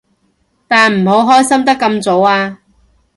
[0.67, 2.61] 但唔好開心得咁早啊